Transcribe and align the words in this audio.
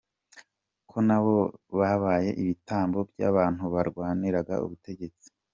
Ko 0.89 0.97
nabo 1.07 1.35
babaye 1.79 2.29
ibitambo 2.41 2.99
by’abantu 3.11 3.63
barwaniraga 3.73 4.53
ubutegetsi? 4.65 5.27